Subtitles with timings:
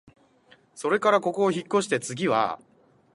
[0.73, 2.59] それからここをひっこして、つぎは、